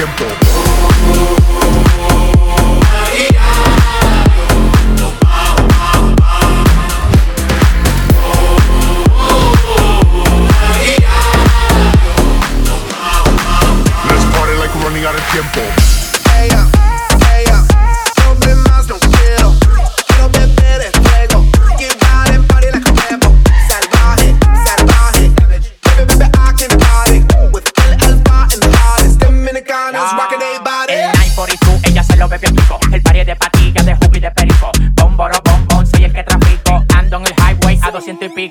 tiempo. 0.00 0.49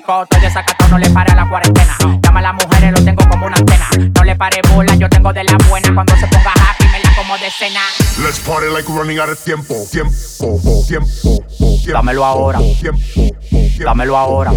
y 0.00 0.06
pico. 0.06 0.22
Estoy 0.22 0.40
de 0.40 0.50
sacato, 0.50 0.88
no 0.88 0.98
le 0.98 1.10
pare 1.10 1.32
a 1.32 1.36
la 1.36 1.48
cuarentena. 1.48 1.96
Llama 2.22 2.40
a 2.40 2.42
las 2.42 2.54
mujeres, 2.54 2.92
lo 2.92 3.04
tengo 3.04 3.28
como 3.28 3.46
una 3.46 3.56
antena. 3.56 3.88
No 4.14 4.24
le 4.24 4.36
pare 4.36 4.60
bola, 4.72 4.94
yo 4.94 5.08
tengo 5.08 5.32
de 5.32 5.44
la 5.44 5.56
buena. 5.68 5.94
Cuando 5.94 6.16
se 6.16 6.26
ponga 6.26 6.52
happy, 6.52 6.84
me 6.92 7.00
la 7.00 7.14
como 7.14 7.36
de 7.38 7.50
cena. 7.50 7.80
Let's 8.22 8.38
party 8.40 8.66
like 8.72 8.88
we're 8.88 8.98
running 8.98 9.18
out 9.18 9.28
of 9.28 9.42
tiempo. 9.42 9.74
Tiempo, 9.90 10.58
tiempo, 10.86 11.44
tiempo. 11.56 11.92
Dámelo 11.92 12.24
ahora. 12.24 12.58
Tiempo, 12.80 13.00
tiempo, 13.48 13.84
Dámelo 13.84 14.16
ahora. 14.16 14.52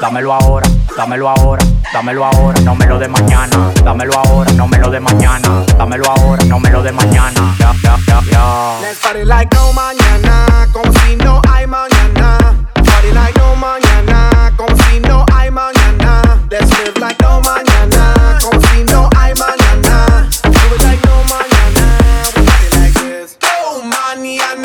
Dámelo 0.00 0.32
ahora, 0.32 0.68
dámelo 0.96 1.28
ahora, 1.28 1.64
dámelo 1.92 2.24
ahora, 2.24 2.60
no 2.62 2.74
me 2.74 2.86
lo 2.86 2.98
de 2.98 3.08
mañana. 3.08 3.72
Dámelo 3.84 4.18
ahora, 4.18 4.52
no 4.52 4.66
me 4.66 4.78
lo 4.78 4.90
de 4.90 5.00
mañana. 5.00 5.64
Dámelo 5.78 6.10
ahora, 6.10 6.44
no 6.44 6.58
me 6.58 6.70
lo 6.70 6.82
de 6.82 6.92
mañana. 6.92 7.54
Ya, 7.58 7.72
ya, 7.82 7.96
ya, 8.06 8.20
ya. 8.30 8.80
Let's 8.82 9.00
party 9.00 9.24
like 9.24 9.54
no 9.54 9.72
mañana. 9.72 10.03
money 23.84 24.38
I'm 24.40 24.63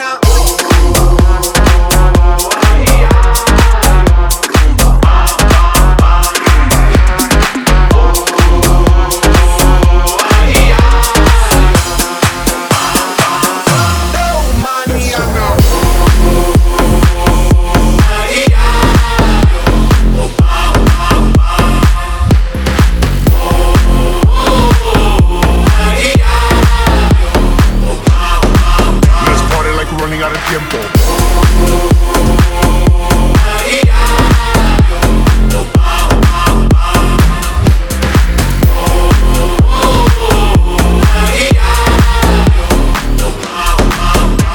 tiempo. 30.49 30.77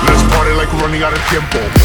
Let's 0.04 0.22
party 0.34 0.52
like 0.54 0.72
we're 0.72 0.80
running 0.80 1.02
out 1.04 1.12
of 1.12 1.20
tiempo. 1.28 1.83